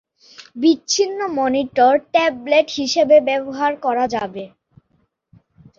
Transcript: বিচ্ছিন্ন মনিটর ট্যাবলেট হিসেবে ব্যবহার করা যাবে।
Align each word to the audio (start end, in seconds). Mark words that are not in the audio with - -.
বিচ্ছিন্ন 0.55 1.19
মনিটর 1.37 1.93
ট্যাবলেট 2.13 2.67
হিসেবে 2.79 3.15
ব্যবহার 3.29 3.71
করা 3.85 4.05
যাবে। 4.15 4.43